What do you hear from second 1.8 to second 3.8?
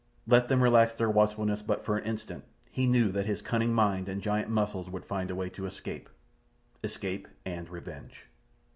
for an instant, he knew that his cunning